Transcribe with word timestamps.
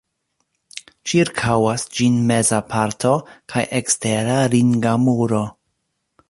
Ĉirkaŭas 1.11 1.85
ĝin 1.97 2.17
meza 2.31 2.61
parto 2.71 3.11
kaj 3.55 3.67
ekstera 3.81 4.41
ringa 4.55 4.97
muro. 5.05 5.45